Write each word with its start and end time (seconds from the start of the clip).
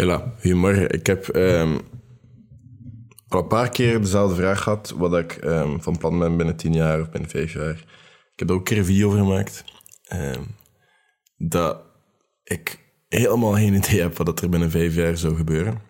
Hela, 0.00 0.34
goedemorgen. 0.40 0.90
Ik 0.90 1.06
heb 1.06 1.28
ehm, 1.28 1.78
al 3.28 3.40
een 3.40 3.46
paar 3.46 3.70
keer 3.70 4.00
dezelfde 4.00 4.36
vraag 4.36 4.62
gehad, 4.62 4.94
wat 4.96 5.16
ik 5.16 5.32
ehm, 5.32 5.78
van 5.78 5.98
plan 5.98 6.18
ben 6.18 6.36
binnen 6.36 6.56
tien 6.56 6.72
jaar 6.72 7.00
of 7.00 7.10
binnen 7.10 7.30
vijf 7.30 7.52
jaar. 7.52 7.84
Ik 8.32 8.38
heb 8.38 8.48
er 8.48 8.54
ook 8.54 8.68
een 8.68 8.84
video 8.84 9.06
over 9.06 9.18
gemaakt. 9.18 9.64
ehm, 10.02 10.42
dat 11.36 11.82
ik 12.44 12.78
helemaal 13.08 13.52
geen 13.52 13.74
idee 13.74 14.00
heb 14.00 14.16
wat 14.16 14.40
er 14.40 14.48
binnen 14.48 14.70
vijf 14.70 14.94
jaar 14.94 15.16
zou 15.16 15.36
gebeuren. 15.36 15.82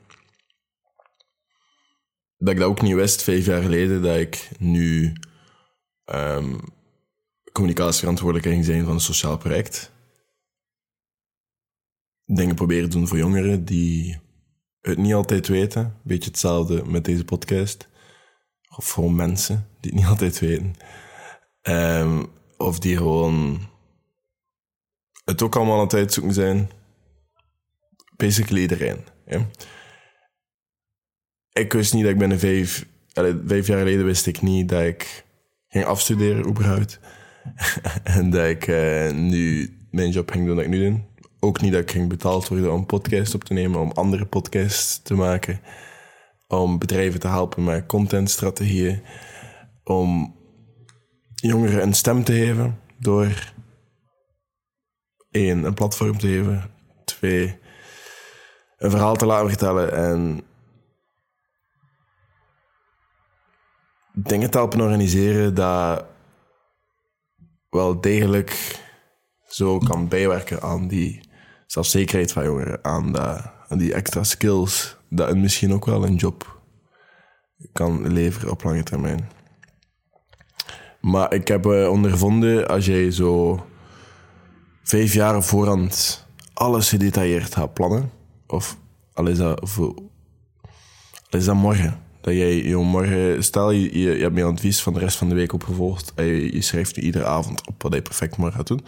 Dat 2.39 2.53
ik 2.53 2.59
dat 2.59 2.69
ook 2.69 2.83
niet 2.83 2.95
wist 2.95 3.23
vijf 3.23 3.47
jaar 3.47 3.63
geleden, 3.63 4.03
dat 4.03 4.17
ik 4.17 4.49
nu 4.59 5.13
ehm 6.05 6.55
communicatieverantwoordelijke 7.53 8.51
ging 8.51 8.65
zijn 8.65 8.85
van 8.85 8.95
een 8.95 9.01
sociaal 9.01 9.39
project 9.39 9.93
dingen 12.35 12.55
proberen 12.55 12.91
doen 12.91 13.09
voor 13.09 13.19
jongeren 13.19 13.65
die 13.65 14.21
het 14.81 14.99
niet 14.99 15.15
altijd 15.15 15.49
weten. 15.49 15.97
Beetje 16.03 16.31
hetzelfde 16.31 16.85
met 16.85 17.05
deze 17.05 17.25
podcast. 17.25 17.89
Of 18.77 18.91
gewoon 18.91 19.15
mensen 19.15 19.69
die 19.81 19.91
het 19.91 20.01
niet 20.01 20.11
altijd 20.15 20.39
weten. 20.39 20.75
Ehm, 21.63 22.25
of 22.57 22.79
die 22.79 22.97
gewoon 22.97 23.69
het 25.25 25.43
ook 25.43 25.57
allemaal 25.57 25.77
aan 25.77 25.85
het 25.85 25.95
uitzoeken 25.95 26.35
zijn. 26.35 26.71
Basically 28.17 28.61
iedereen. 28.61 29.05
Ik 31.53 31.73
wist 31.73 31.95
niet 31.95 32.03
dat 32.03 32.13
ik 32.13 32.19
binnen 32.19 32.39
vijf, 32.39 32.87
vijf 33.47 33.67
jaar 33.67 33.79
geleden 33.79 34.05
wist 34.05 34.27
ik 34.27 34.43
niet 34.43 34.69
dat 34.69 34.83
ik 34.83 35.25
ging 35.69 35.85
afstuderen 35.85 36.47
überhaupt. 36.47 37.01
en 38.05 38.31
dat 38.31 38.49
ik 38.49 38.67
eh, 38.67 39.11
nu 39.11 39.75
mijn 39.91 40.11
job 40.11 40.31
ging 40.31 40.47
doen 40.47 40.57
dat 40.57 40.65
ik 40.65 40.71
nu 40.71 40.91
doe 40.91 41.10
ook 41.41 41.61
niet 41.61 41.73
dat 41.73 41.83
ik 41.83 41.91
ging 41.91 42.09
betaald 42.09 42.49
worden 42.49 42.73
om 42.73 42.87
podcast 42.87 43.35
op 43.35 43.45
te 43.45 43.53
nemen, 43.53 43.81
om 43.81 43.91
andere 43.91 44.27
podcasts 44.27 45.03
te 45.03 45.15
maken, 45.15 45.61
om 46.49 46.79
bedrijven 46.79 47.21
te 47.21 47.29
helpen 47.29 47.65
met 47.65 47.87
contentstrategieën, 47.87 49.03
om 49.85 50.37
jongeren 51.35 51.83
een 51.83 51.95
stem 51.95 52.25
te 52.25 52.33
geven 52.33 52.81
door 52.99 53.53
één, 55.31 55.65
een 55.65 55.75
platform 55.75 56.19
te 56.19 56.27
geven, 56.27 56.71
twee, 57.05 57.59
een 58.77 58.91
verhaal 58.91 59.17
te 59.17 59.27
laten 59.27 59.49
vertellen 59.49 59.93
en 59.93 60.43
dingen 64.13 64.51
te 64.51 64.59
helpen 64.59 64.81
organiseren 64.81 65.55
dat 65.55 66.05
wel 67.71 68.01
degelijk 68.01 68.79
zo 69.47 69.79
kan 69.79 70.09
bijwerken 70.09 70.63
aan 70.63 70.89
die 70.89 71.30
zelfzekerheid 71.71 72.33
van 72.33 72.45
jongeren, 72.45 72.85
aan, 72.85 73.13
dat, 73.13 73.43
aan 73.69 73.79
die 73.79 73.95
extra 73.95 74.25
skills, 74.25 74.97
dat 75.09 75.31
een 75.31 75.41
misschien 75.41 75.73
ook 75.73 75.85
wel 75.85 76.05
een 76.05 76.15
job 76.15 76.61
kan 77.73 78.13
leveren 78.13 78.51
op 78.51 78.63
lange 78.63 78.83
termijn. 78.83 79.29
Maar 81.01 81.35
ik 81.35 81.49
heb 81.49 81.67
eh, 81.67 81.91
ondervonden, 81.91 82.69
als 82.69 82.87
jij 82.87 83.11
zo 83.11 83.61
vijf 84.83 85.13
jaar 85.13 85.43
voorhand 85.43 86.27
alles 86.55 86.89
gedetailleerd 86.89 87.55
gaat 87.55 87.75
plannen, 87.75 88.11
of 88.47 88.77
al 89.13 89.27
is 89.27 89.39
dat, 89.39 89.77
al 89.79 90.11
is 91.31 91.45
dat 91.45 91.55
morgen, 91.55 92.01
dat 92.21 92.35
jij 92.35 92.63
je 92.63 92.77
morgen, 92.77 93.45
stel 93.45 93.71
je, 93.71 93.99
je, 93.99 94.17
je 94.17 94.23
hebt 94.23 94.35
mijn 94.35 94.47
advies 94.47 94.83
van 94.83 94.93
de 94.93 95.01
rest 95.01 95.17
van 95.17 95.29
de 95.29 95.35
week 95.35 95.53
opgevolgd 95.53 96.13
en 96.15 96.25
je, 96.25 96.55
je 96.55 96.63
schrijft 96.63 96.97
nu 96.97 97.03
iedere 97.03 97.25
avond 97.25 97.67
op 97.67 97.83
wat 97.83 97.95
je 97.95 98.03
perfect 98.03 98.37
morgen 98.37 98.57
gaat 98.57 98.67
doen. 98.67 98.85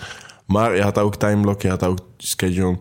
Maar 0.53 0.77
je 0.77 0.83
had 0.83 0.99
ook 0.99 1.17
timeblock, 1.17 1.63
je 1.63 1.69
had 1.69 1.83
ook 1.83 1.99
schedule. 2.17 2.79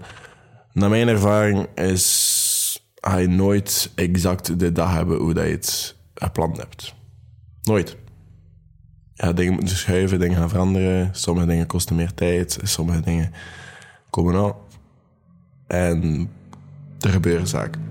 Naar 0.74 0.90
mijn 0.90 1.08
ervaring 1.08 1.68
is 1.76 2.86
je 3.18 3.28
nooit 3.28 3.92
exact 3.96 4.60
de 4.60 4.72
dag 4.72 4.94
hebben 4.94 5.18
hoe 5.18 5.34
dat 5.34 5.46
je 5.46 5.52
het 5.52 5.96
gepland 6.14 6.58
hebt. 6.58 6.94
Nooit. 7.62 7.98
Ja, 9.14 9.34
dingen 9.34 9.54
moeten 9.54 9.78
schuiven, 9.78 10.20
dingen 10.20 10.38
gaan 10.38 10.50
veranderen. 10.50 11.10
Sommige 11.12 11.48
dingen 11.48 11.68
kosten 11.68 11.96
meer 11.96 12.14
tijd, 12.14 12.60
sommige 12.64 13.02
dingen 13.02 13.34
komen 14.10 14.36
aan. 14.36 14.54
En 15.68 16.30
er 17.00 17.10
gebeuren 17.10 17.48
zaken. 17.48 17.82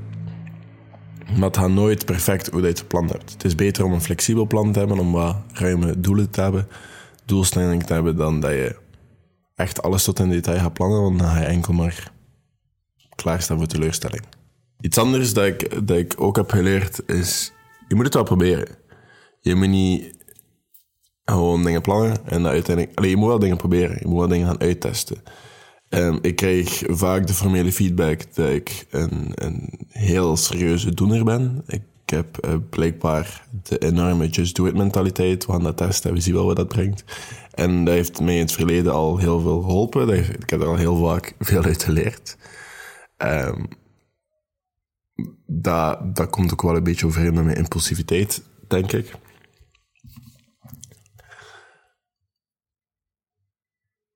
Maar 1.37 1.49
het 1.49 1.56
gaat 1.56 1.71
nooit 1.71 2.04
perfect 2.04 2.50
hoe 2.50 2.60
dat 2.60 2.62
je 2.62 2.69
het 2.69 2.78
gepland 2.78 3.12
hebt. 3.12 3.33
Het 3.33 3.44
is 3.44 3.54
beter 3.54 3.84
om 3.84 3.93
een 3.93 4.00
flexibel 4.00 4.47
plan 4.47 4.72
te 4.72 4.78
hebben, 4.78 4.99
om 4.99 5.12
wat 5.12 5.37
ruime 5.53 6.00
doelen 6.00 6.31
te 6.31 6.41
hebben, 6.41 6.69
doelstellingen 7.25 7.87
te 7.87 7.93
hebben, 7.93 8.16
dan 8.16 8.41
dat 8.41 8.50
je 8.50 8.77
echt 9.60 9.82
alles 9.82 10.04
tot 10.04 10.19
in 10.19 10.28
detail 10.28 10.59
gaat 10.59 10.72
plannen, 10.72 11.03
want 11.03 11.19
dan 11.19 11.28
ga 11.28 11.38
je 11.38 11.47
enkel 11.47 11.72
maar 11.72 12.12
klaarstaan 13.15 13.59
voor 13.59 13.66
teleurstelling. 13.66 14.22
Iets 14.81 14.98
anders 14.98 15.32
dat 15.32 15.47
ik, 15.47 15.87
dat 15.87 15.97
ik 15.97 16.15
ook 16.16 16.37
heb 16.37 16.50
geleerd 16.50 17.09
is, 17.09 17.53
je 17.88 17.94
moet 17.94 18.04
het 18.04 18.15
wel 18.15 18.22
proberen. 18.22 18.69
Je 19.41 19.54
moet 19.54 19.69
niet 19.69 20.16
gewoon 21.25 21.65
dingen 21.65 21.82
plannen 21.82 22.26
en 22.26 22.43
dat 22.43 22.53
uiteindelijk... 22.53 22.98
Allee, 22.98 23.10
je 23.10 23.16
moet 23.16 23.28
wel 23.28 23.38
dingen 23.38 23.56
proberen, 23.56 23.97
je 24.00 24.06
moet 24.06 24.19
wel 24.19 24.28
dingen 24.28 24.47
gaan 24.47 24.60
uittesten. 24.60 25.22
En 25.88 26.19
ik 26.22 26.37
krijg 26.37 26.82
vaak 26.87 27.27
de 27.27 27.34
formele 27.34 27.72
feedback 27.72 28.34
dat 28.34 28.50
ik 28.50 28.87
een, 28.91 29.32
een 29.34 29.87
heel 29.88 30.37
serieuze 30.37 30.94
doener 30.94 31.25
ben. 31.25 31.62
Ik 31.66 31.82
heb 32.10 32.38
eh, 32.38 32.54
blijkbaar 32.71 33.47
de 33.62 33.78
enorme 33.78 34.28
just 34.28 34.56
do 34.56 34.66
it 34.66 34.75
mentaliteit. 34.75 35.47
We 35.47 35.53
gaan 35.53 35.62
dat 35.62 35.76
testen, 35.76 36.12
we 36.12 36.21
zien 36.21 36.34
wel 36.34 36.47
wat 36.47 36.56
dat 36.56 36.69
brengt. 36.69 37.04
En 37.54 37.84
dat 37.84 37.94
heeft 37.94 38.21
mij 38.21 38.34
in 38.34 38.41
het 38.41 38.53
verleden 38.53 38.93
al 38.93 39.19
heel 39.19 39.41
veel 39.41 39.60
geholpen. 39.60 40.09
Ik 40.19 40.50
heb 40.50 40.60
er 40.60 40.66
al 40.66 40.76
heel 40.76 40.97
vaak 40.97 41.34
veel 41.38 41.62
uit 41.62 41.82
geleerd. 41.82 42.37
Ehm, 43.16 43.65
dat, 45.47 46.31
komt 46.31 46.53
ook 46.53 46.62
wel 46.62 46.76
een 46.76 46.82
beetje 46.82 47.06
overeen 47.06 47.34
met 47.34 47.44
mijn 47.44 47.56
impulsiviteit, 47.56 48.42
denk 48.69 48.92
ik. 48.92 49.12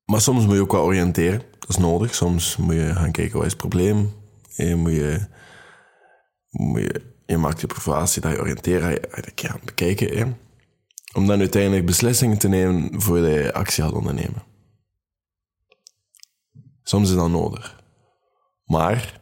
Maar 0.05 0.21
soms 0.21 0.45
moet 0.47 0.55
je 0.55 0.61
ook 0.61 0.73
wel 0.73 0.85
oriënteren. 0.85 1.43
Dat 1.59 1.69
is 1.69 1.77
nodig. 1.77 2.15
Soms 2.15 2.57
moet 2.57 2.75
je 2.75 2.95
gaan 2.95 3.13
kijken 3.13 3.37
wat 3.37 3.47
is 3.47 3.53
het 3.53 3.61
probleem. 3.61 4.13
En 4.57 4.79
moet 4.79 4.93
je, 4.93 5.27
moet 6.51 6.81
je, 6.81 7.14
je 7.27 7.37
maakt 7.37 7.61
je 7.61 7.67
provatie, 7.67 8.23
dat 8.23 8.33
je 8.33 8.41
oriënteren, 8.41 8.83
ga 8.83 8.89
je 8.91 9.49
aan 9.49 9.55
het 9.55 9.65
bekijken. 9.65 10.19
Hè? 10.19 10.25
Om 11.15 11.27
dan 11.27 11.39
uiteindelijk 11.39 11.87
beslissingen 11.87 12.39
te 12.39 12.49
nemen 12.49 13.01
voordat 13.01 13.31
je 13.31 13.53
actie 13.53 13.85
gaat 13.85 13.93
ondernemen. 13.93 14.43
Soms 16.83 17.09
is 17.09 17.17
dat 17.17 17.31
nodig. 17.31 17.83
Maar 18.65 19.21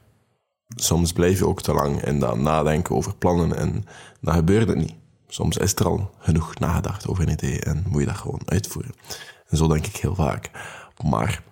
soms 0.68 1.12
blijf 1.12 1.38
je 1.38 1.46
ook 1.46 1.62
te 1.62 1.72
lang 1.72 2.04
in 2.04 2.18
dat 2.18 2.36
nadenken 2.36 2.94
over 2.94 3.16
plannen 3.16 3.56
en 3.56 3.84
dan 4.20 4.34
gebeurt 4.34 4.68
het 4.68 4.76
niet. 4.76 4.94
Soms 5.26 5.56
is 5.56 5.74
er 5.74 5.86
al 5.86 6.10
genoeg 6.18 6.58
nagedacht 6.58 7.08
over 7.08 7.22
een 7.22 7.32
idee 7.32 7.60
en 7.60 7.84
moet 7.88 8.00
je 8.00 8.06
dat 8.06 8.16
gewoon 8.16 8.42
uitvoeren. 8.44 8.94
En 9.48 9.56
zo 9.56 9.68
denk 9.68 9.86
ik 9.86 9.96
heel 9.96 10.14
vaak. 10.14 10.50
Maar 11.04 11.42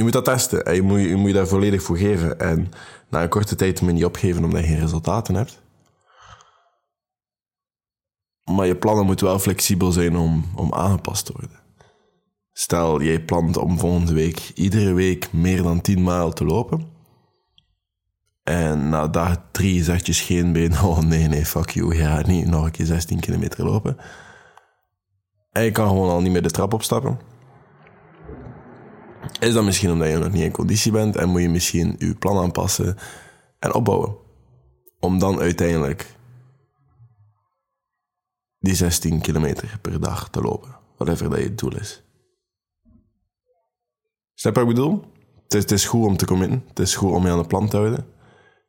je 0.00 0.06
moet 0.06 0.14
dat 0.14 0.24
testen 0.24 0.64
en 0.64 0.74
je 0.74 0.82
moet 0.82 1.00
je, 1.00 1.16
moet 1.16 1.32
daar 1.32 1.46
volledig 1.46 1.82
voor 1.82 1.96
geven. 1.96 2.40
En 2.40 2.70
na 3.08 3.22
een 3.22 3.28
korte 3.28 3.54
tijd 3.54 3.78
je 3.78 3.86
niet 3.86 4.04
opgeven 4.04 4.44
omdat 4.44 4.60
je 4.60 4.66
geen 4.66 4.78
resultaten 4.78 5.34
hebt. 5.34 5.62
Maar 8.44 8.66
je 8.66 8.76
plannen 8.76 9.06
moeten 9.06 9.26
wel 9.26 9.38
flexibel 9.38 9.92
zijn 9.92 10.16
om, 10.16 10.44
om 10.54 10.74
aangepast 10.74 11.26
te 11.26 11.32
worden. 11.32 11.58
Stel, 12.52 13.02
jij 13.02 13.20
plant 13.20 13.56
om 13.56 13.78
volgende 13.78 14.12
week 14.12 14.50
iedere 14.54 14.92
week 14.92 15.32
meer 15.32 15.62
dan 15.62 15.80
10 15.80 16.02
mijl 16.02 16.32
te 16.32 16.44
lopen. 16.44 16.88
En 18.42 18.88
na 18.88 19.08
dag 19.08 19.36
drie 19.50 19.84
zegt 19.84 20.06
je 20.06 20.12
scheenbeen, 20.12 20.72
oh 20.84 20.98
nee, 20.98 21.28
nee, 21.28 21.46
fuck 21.46 21.70
you, 21.70 21.94
ga 21.94 22.22
niet 22.26 22.46
nog 22.46 22.64
een 22.64 22.70
keer 22.70 22.86
16 22.86 23.20
kilometer 23.20 23.64
lopen. 23.64 23.96
En 25.52 25.62
je 25.62 25.70
kan 25.70 25.88
gewoon 25.88 26.10
al 26.10 26.20
niet 26.20 26.32
meer 26.32 26.42
de 26.42 26.50
trap 26.50 26.72
opstappen. 26.72 27.18
Is 29.40 29.52
dat 29.52 29.64
misschien 29.64 29.90
omdat 29.90 30.08
je 30.08 30.18
nog 30.18 30.32
niet 30.32 30.42
in 30.42 30.50
conditie 30.50 30.92
bent 30.92 31.16
en 31.16 31.28
moet 31.28 31.42
je 31.42 31.48
misschien 31.48 31.94
je 31.98 32.14
plan 32.14 32.38
aanpassen 32.38 32.96
en 33.58 33.74
opbouwen. 33.74 34.16
Om 34.98 35.18
dan 35.18 35.40
uiteindelijk 35.40 36.14
die 38.58 38.74
16 38.74 39.20
kilometer 39.20 39.78
per 39.80 40.00
dag 40.00 40.30
te 40.30 40.40
lopen. 40.40 40.76
Whatever 40.96 41.30
dat 41.30 41.38
je 41.38 41.54
doel 41.54 41.76
is. 41.76 42.02
Snap 44.34 44.54
je 44.54 44.60
wat 44.60 44.68
ik 44.68 44.74
bedoel? 44.76 45.04
Het 45.42 45.54
is, 45.54 45.62
het 45.62 45.70
is 45.70 45.84
goed 45.84 46.06
om 46.06 46.16
te 46.16 46.26
committen. 46.26 46.64
Het 46.68 46.78
is 46.78 46.96
goed 46.96 47.12
om 47.12 47.24
je 47.24 47.30
aan 47.30 47.38
de 47.38 47.46
plan 47.46 47.68
te 47.68 47.76
houden. 47.76 48.06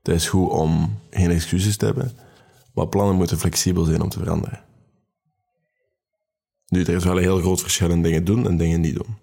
Het 0.01 0.15
is 0.15 0.29
goed 0.29 0.50
om 0.50 1.00
geen 1.09 1.31
excuses 1.31 1.77
te 1.77 1.85
hebben. 1.85 2.12
Maar 2.74 2.88
plannen 2.88 3.15
moeten 3.15 3.38
flexibel 3.38 3.83
zijn 3.83 4.01
om 4.01 4.09
te 4.09 4.19
veranderen. 4.19 4.63
Nu, 6.67 6.81
er 6.81 6.95
is 6.95 7.03
wel 7.03 7.17
een 7.17 7.24
heel 7.24 7.39
groot 7.39 7.62
verschil 7.62 7.89
in 7.89 8.01
dingen 8.01 8.25
doen 8.25 8.47
en 8.47 8.57
dingen 8.57 8.81
niet 8.81 8.95
doen. 8.95 9.20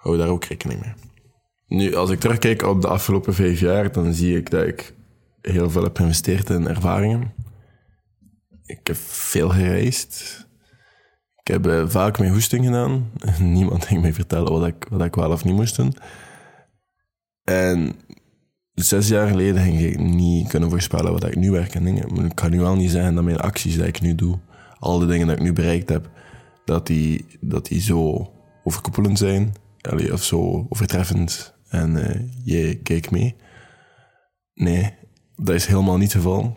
Hou 0.00 0.16
daar 0.16 0.28
ook 0.28 0.44
rekening 0.44 0.80
mee. 0.80 0.92
Nu, 1.66 1.94
als 1.94 2.10
ik 2.10 2.20
terugkijk 2.20 2.62
op 2.62 2.80
de 2.80 2.88
afgelopen 2.88 3.34
vijf 3.34 3.60
jaar, 3.60 3.92
dan 3.92 4.14
zie 4.14 4.36
ik 4.36 4.50
dat 4.50 4.66
ik 4.66 4.94
heel 5.40 5.70
veel 5.70 5.82
heb 5.82 5.96
geïnvesteerd 5.96 6.50
in 6.50 6.68
ervaringen. 6.68 7.34
Ik 8.64 8.86
heb 8.86 8.96
veel 8.96 9.48
gereisd. 9.48 10.46
Ik 11.40 11.46
heb 11.46 11.66
eh, 11.66 11.88
vaak 11.88 12.18
mijn 12.18 12.32
hoesting 12.32 12.64
gedaan. 12.64 13.10
Niemand 13.38 13.84
ging 13.84 14.00
mij 14.00 14.12
vertellen 14.12 14.52
wat 14.52 14.66
ik, 14.66 14.86
wat 14.90 15.04
ik 15.04 15.14
wel 15.14 15.30
of 15.30 15.44
niet 15.44 15.54
moest 15.54 15.76
doen. 15.76 15.94
En 17.44 17.92
zes 18.74 19.08
jaar 19.08 19.28
geleden 19.28 19.62
ging 19.62 19.80
ik 19.80 19.98
niet 19.98 20.48
kunnen 20.48 20.70
voorspellen 20.70 21.12
wat 21.12 21.24
ik 21.24 21.36
nu 21.36 21.50
werk 21.50 21.74
en 21.74 21.84
dingen. 21.84 22.24
Ik 22.24 22.34
kan 22.34 22.50
nu 22.50 22.60
wel 22.60 22.76
niet 22.76 22.90
zeggen 22.90 23.14
dat 23.14 23.24
mijn 23.24 23.40
acties 23.40 23.74
die 23.74 23.86
ik 23.86 24.00
nu 24.00 24.14
doe, 24.14 24.38
al 24.78 24.98
de 24.98 25.06
dingen 25.06 25.26
dat 25.26 25.36
ik 25.36 25.42
nu 25.42 25.52
bereikt 25.52 25.88
heb, 25.88 26.10
dat 26.64 26.86
die, 26.86 27.26
dat 27.40 27.66
die 27.66 27.80
zo 27.80 28.30
overkoepelend 28.64 29.18
zijn. 29.18 29.54
Of 30.12 30.24
zo 30.24 30.66
overtreffend. 30.68 31.54
En 31.68 31.96
uh, 31.96 32.28
je 32.44 32.76
keek 32.76 33.10
mee. 33.10 33.36
Nee, 34.54 34.94
dat 35.36 35.54
is 35.54 35.66
helemaal 35.66 35.96
niet 35.96 36.12
het 36.12 36.22
geval. 36.22 36.56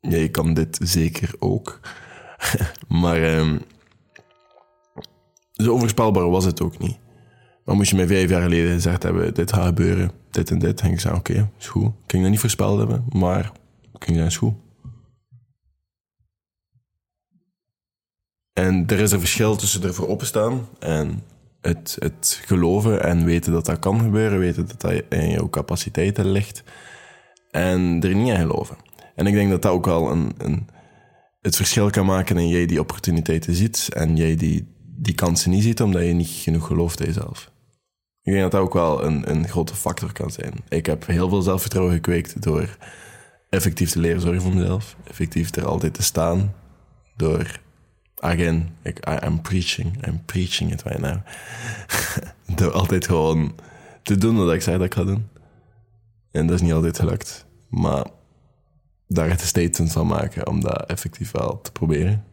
Je 0.00 0.28
kan 0.28 0.54
dit 0.54 0.78
zeker 0.82 1.34
ook. 1.38 1.80
maar 3.02 3.38
um, 3.38 3.60
zo 5.52 5.72
onvoorspelbaar 5.72 6.30
was 6.30 6.44
het 6.44 6.62
ook 6.62 6.78
niet. 6.78 6.98
Maar 7.64 7.76
moest 7.76 7.90
je 7.90 7.96
mij 7.96 8.06
vijf 8.06 8.30
jaar 8.30 8.42
geleden 8.42 8.72
gezegd 8.72 9.02
hebben, 9.02 9.34
dit 9.34 9.52
gaat 9.52 9.66
gebeuren, 9.66 10.10
dit 10.30 10.50
en 10.50 10.58
dit. 10.58 10.80
En 10.80 10.90
ik 10.90 11.00
zei, 11.00 11.14
oké, 11.14 11.32
okay, 11.32 11.50
is 11.58 11.68
goed. 11.68 11.86
Ik 11.86 12.10
ging 12.10 12.22
dat 12.22 12.30
niet 12.30 12.40
voorspeld 12.40 12.78
hebben, 12.78 13.04
maar 13.08 13.44
ik 13.92 14.04
ging 14.04 14.16
zeggen, 14.16 14.26
is 14.26 14.36
goed. 14.36 14.54
En 18.52 18.86
er 18.86 18.98
is 18.98 19.12
een 19.12 19.20
verschil 19.20 19.56
tussen 19.56 19.82
ervoor 19.82 20.08
openstaan 20.08 20.68
en 20.78 21.22
het, 21.62 21.96
het 21.98 22.40
geloven 22.44 23.02
en 23.02 23.24
weten 23.24 23.52
dat 23.52 23.66
dat 23.66 23.78
kan 23.78 24.00
gebeuren, 24.00 24.38
weten 24.38 24.66
dat 24.66 24.80
dat 24.80 25.02
in 25.08 25.30
jouw 25.30 25.50
capaciteiten 25.50 26.30
ligt 26.30 26.62
en 27.50 28.00
er 28.00 28.14
niet 28.14 28.32
aan 28.32 28.40
geloven. 28.40 28.76
En 29.14 29.26
ik 29.26 29.34
denk 29.34 29.50
dat 29.50 29.62
dat 29.62 29.72
ook 29.72 29.84
wel 29.84 30.10
een, 30.10 30.32
een, 30.38 30.68
het 31.40 31.56
verschil 31.56 31.90
kan 31.90 32.06
maken 32.06 32.38
in 32.38 32.48
jij 32.48 32.66
die 32.66 32.80
opportuniteiten 32.80 33.54
ziet 33.54 33.88
en 33.92 34.16
jij 34.16 34.36
die, 34.36 34.74
die 34.84 35.14
kansen 35.14 35.50
niet 35.50 35.62
ziet 35.62 35.82
omdat 35.82 36.02
je 36.02 36.12
niet 36.12 36.28
genoeg 36.28 36.66
gelooft 36.66 37.00
in 37.00 37.06
jezelf. 37.06 37.50
Ik 38.22 38.32
denk 38.32 38.42
dat 38.42 38.52
dat 38.52 38.60
ook 38.60 38.74
wel 38.74 39.04
een, 39.04 39.30
een 39.30 39.48
grote 39.48 39.74
factor 39.74 40.12
kan 40.12 40.30
zijn. 40.30 40.52
Ik 40.68 40.86
heb 40.86 41.06
heel 41.06 41.28
veel 41.28 41.42
zelfvertrouwen 41.42 41.94
gekweekt 41.94 42.42
door 42.42 42.76
effectief 43.48 43.90
te 43.90 44.00
leren 44.00 44.20
zorgen 44.20 44.42
voor 44.42 44.54
mezelf, 44.54 44.96
effectief 45.04 45.54
er 45.54 45.66
altijd 45.66 45.94
te 45.94 46.02
staan, 46.02 46.54
door 47.16 47.60
again, 48.22 48.76
ik, 48.82 49.08
I, 49.08 49.26
I'm 49.26 49.40
preaching, 49.40 50.06
I'm 50.06 50.24
preaching 50.24 50.72
it 50.72 50.82
right 50.82 51.00
now. 51.00 51.20
door 52.56 52.72
altijd 52.72 53.06
gewoon 53.06 53.54
te 54.02 54.16
doen 54.16 54.36
wat 54.36 54.52
ik 54.52 54.62
zei 54.62 54.78
dat 54.78 54.86
ik 54.86 54.94
doen. 54.94 55.28
En 56.30 56.46
dat 56.46 56.54
is 56.54 56.62
niet 56.62 56.72
altijd 56.72 56.98
gelukt. 56.98 57.46
Maar 57.68 58.06
daar 59.06 59.28
het 59.28 59.40
statement 59.40 59.92
van 59.92 60.06
maken 60.06 60.46
om 60.46 60.60
dat 60.60 60.86
effectief 60.86 61.30
wel 61.30 61.60
te 61.60 61.72
proberen. 61.72 62.24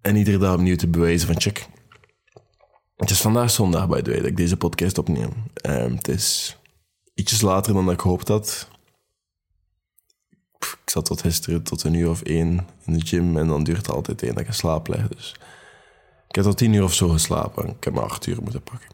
En 0.00 0.16
iedere 0.16 0.38
dag 0.38 0.54
opnieuw 0.54 0.76
te 0.76 0.88
bewijzen 0.88 1.26
van 1.26 1.40
check. 1.40 1.68
Het 2.96 3.10
is 3.10 3.20
vandaag 3.20 3.50
zondag, 3.50 3.88
by 3.88 4.00
the 4.00 4.10
way, 4.10 4.18
dat 4.18 4.28
ik 4.28 4.36
deze 4.36 4.56
podcast 4.56 4.98
opneem. 4.98 5.32
Um, 5.66 5.94
het 5.94 6.08
is 6.08 6.58
ietsjes 7.14 7.40
later 7.40 7.74
dan 7.74 7.90
ik 7.90 8.00
gehoopt 8.00 8.28
had. 8.28 8.69
Ik 10.60 10.90
zat 10.90 11.04
tot 11.04 11.20
gisteren 11.20 11.62
tot 11.62 11.82
een 11.82 11.94
uur 11.94 12.10
of 12.10 12.22
één 12.22 12.66
in 12.84 12.92
de 12.92 13.06
gym 13.06 13.36
en 13.36 13.46
dan 13.46 13.64
duurt 13.64 13.76
het 13.76 13.90
altijd 13.90 14.22
één 14.22 14.32
dat 14.32 14.40
ik 14.40 14.48
in 14.48 14.54
slaap 14.54 14.88
leg. 14.88 15.08
Dus 15.08 15.34
ik 16.28 16.34
heb 16.34 16.44
tot 16.44 16.56
tien 16.56 16.72
uur 16.72 16.82
of 16.82 16.94
zo 16.94 17.08
geslapen. 17.08 17.68
Ik 17.68 17.84
heb 17.84 17.94
maar 17.94 18.04
acht 18.04 18.26
uur 18.26 18.42
moeten 18.42 18.62
pakken. 18.62 18.88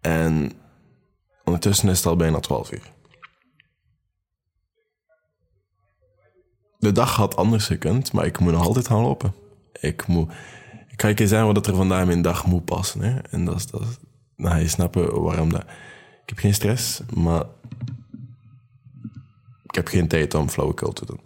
En 0.00 0.52
ondertussen 1.44 1.88
is 1.88 1.96
het 1.96 2.06
al 2.06 2.16
bijna 2.16 2.40
twaalf 2.40 2.72
uur. 2.72 2.92
De 6.78 6.92
dag 6.92 7.16
had 7.16 7.36
anders 7.36 7.66
gekund, 7.66 8.12
maar 8.12 8.26
ik 8.26 8.38
moet 8.38 8.52
nog 8.52 8.66
altijd 8.66 8.86
gaan 8.86 9.02
lopen. 9.02 9.34
Ik 9.80 10.06
moet... 10.06 10.32
Ik 10.88 11.00
ga 11.00 11.08
je 11.08 11.26
zeggen 11.26 11.54
wat 11.54 11.66
er 11.66 11.74
vandaag 11.74 12.06
mijn 12.06 12.22
dag 12.22 12.46
moet 12.46 12.64
passen. 12.64 13.00
Hè? 13.00 13.18
En 13.18 13.44
dat 13.44 13.56
is, 13.56 13.66
dat 13.66 13.82
ga 14.36 14.56
je 14.56 14.68
snappen 14.68 15.22
waarom 15.22 15.50
dat... 15.50 15.62
Ik 16.22 16.28
heb 16.34 16.38
geen 16.38 16.54
stress, 16.54 17.00
maar... 17.14 17.44
Ik 19.68 19.74
heb 19.74 19.86
geen 19.86 20.08
tijd 20.08 20.34
om 20.34 20.48
flauwekul 20.48 20.92
te 20.92 21.06
doen. 21.06 21.20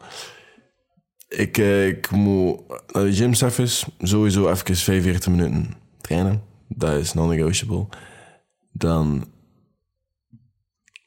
Ik, 1.29 1.59
eh, 1.59 1.87
ik 1.87 2.11
moet 2.11 2.61
naar 2.93 3.05
de 3.05 3.15
gym 3.15 3.35
service 3.35 3.87
sowieso 3.99 4.50
even 4.50 4.77
45 4.77 5.29
minuten 5.29 5.75
trainen. 6.00 6.43
Dat 6.69 6.93
is 7.00 7.12
non-negotiable. 7.12 7.87
Dan 8.73 9.25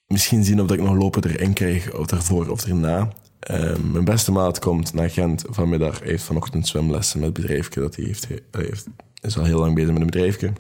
misschien 0.08 0.44
zien 0.44 0.62
of 0.62 0.72
ik 0.72 0.82
nog 0.82 0.96
lopen 0.96 1.24
erin 1.24 1.54
krijg, 1.54 1.94
of 1.94 2.12
ervoor 2.12 2.50
of 2.50 2.66
erna. 2.66 3.10
Uh, 3.52 3.76
mijn 3.76 4.06
beste 4.06 4.31
maat 4.31 4.60
komt 4.60 4.94
naar 4.94 5.10
Gent 5.10 5.44
vanmiddag. 5.50 6.00
Heeft 6.00 6.24
vanochtend 6.24 6.68
zwemlessen 6.68 7.20
met 7.20 7.28
het 7.28 7.42
bedrijfje. 7.42 7.80
Dat 7.80 7.96
hij 7.96 8.06
heeft, 8.06 8.28
heeft, 8.52 8.88
is 9.22 9.38
al 9.38 9.44
heel 9.44 9.60
lang 9.60 9.76
bezig 9.76 9.92
met 9.92 10.02
een 10.02 10.06
bedrijfje. 10.06 10.54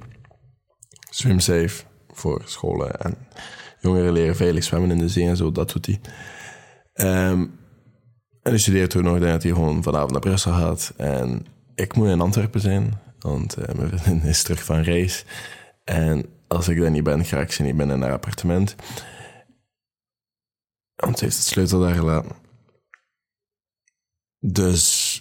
Swimsafe 1.09 1.83
voor 2.13 2.41
scholen 2.45 2.99
en 2.99 3.17
jongeren 3.79 4.11
leren 4.11 4.35
veilig 4.35 4.63
zwemmen 4.63 4.91
in 4.91 4.97
de 4.97 5.09
zee 5.09 5.27
en 5.27 5.37
zo. 5.37 5.51
Dat 5.51 5.71
doet 5.71 5.85
hij. 5.85 5.99
Um, 7.01 7.59
en 8.41 8.51
hij 8.51 8.57
studeert 8.57 8.89
toen 8.89 9.03
nog. 9.03 9.19
dat 9.19 9.43
hij 9.43 9.51
gewoon 9.51 9.83
vanavond 9.83 10.11
naar 10.11 10.19
Brussel 10.19 10.51
gaat. 10.51 10.93
En 10.97 11.45
ik 11.75 11.95
moet 11.95 12.07
in 12.07 12.21
Antwerpen 12.21 12.61
zijn, 12.61 12.99
want 13.19 13.57
uh, 13.59 13.65
mijn 13.75 13.99
vriendin 13.99 14.29
is 14.29 14.43
terug 14.43 14.63
van 14.63 14.81
reis. 14.81 15.25
En 15.83 16.25
als 16.47 16.67
ik 16.67 16.79
daar 16.79 16.91
niet 16.91 17.03
ben, 17.03 17.25
ga 17.25 17.39
ik 17.39 17.51
ze 17.51 17.63
niet 17.63 17.77
binnen 17.77 17.99
naar 17.99 18.07
haar 18.07 18.17
appartement. 18.17 18.75
Want 20.95 21.17
ze 21.17 21.23
heeft 21.23 21.37
het 21.37 21.45
sleutel 21.45 21.79
daar 21.79 21.95
gelaten. 21.95 22.35
Dus. 24.39 25.19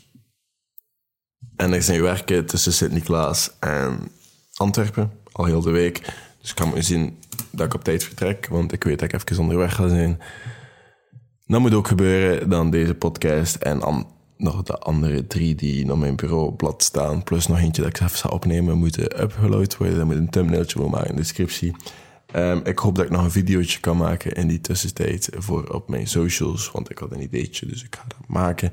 En 1.57 1.73
ik 1.73 1.83
zijn 1.83 2.03
werken 2.03 2.47
tussen 2.47 2.73
Sint-Niklaas 2.73 3.59
en 3.59 4.09
Antwerpen, 4.55 5.13
al 5.33 5.45
heel 5.45 5.61
de 5.61 5.71
week. 5.71 5.99
Dus 6.41 6.51
ik 6.51 6.57
kan 6.57 6.71
me 6.71 6.83
zien 6.83 7.19
dat 7.51 7.67
ik 7.67 7.75
op 7.75 7.85
tijd 7.85 8.05
vertrek, 8.05 8.47
want 8.47 8.73
ik 8.73 8.85
weet 8.85 8.99
dat 8.99 9.13
ik 9.13 9.31
even 9.31 9.43
onderweg 9.43 9.75
ga 9.75 9.89
zijn. 9.89 10.21
Dat 11.47 11.61
moet 11.61 11.75
ook 11.75 11.89
gebeuren 11.89 12.49
dan 12.49 12.71
deze 12.71 12.95
podcast 12.95 13.57
en 13.57 14.07
nog 14.37 14.63
de 14.63 14.79
andere 14.79 15.27
drie 15.27 15.55
die 15.55 15.93
op 15.93 15.99
mijn 15.99 16.17
bureaublad 16.17 16.83
staan. 16.83 17.23
Plus 17.23 17.47
nog 17.47 17.59
eentje 17.59 17.83
dat 17.83 17.91
ik 17.91 18.01
even 18.01 18.19
ga 18.19 18.29
opnemen, 18.29 18.79
moeten 18.79 19.23
upgeload 19.23 19.77
worden. 19.77 19.97
Dan 19.97 20.07
moet 20.07 20.17
een 20.17 20.31
thumbnailtje 20.31 20.79
voor 20.79 20.91
maken, 20.91 21.11
een 21.11 21.17
descriptie. 21.17 21.77
Um, 22.37 22.61
ik 22.65 22.79
hoop 22.79 22.95
dat 22.95 23.05
ik 23.05 23.11
nog 23.11 23.25
een 23.25 23.31
videootje 23.31 23.81
kan 23.81 23.97
maken 23.97 24.33
in 24.33 24.49
die 24.49 24.61
tussentijd 24.61 25.29
voor 25.33 25.69
op 25.69 25.89
mijn 25.89 26.07
socials. 26.07 26.71
Want 26.71 26.91
ik 26.91 26.99
had 26.99 27.13
een 27.13 27.23
ideetje, 27.23 27.67
dus 27.67 27.85
ik 27.85 27.97
ga 27.97 28.05
dat 28.09 28.29
maken. 28.29 28.73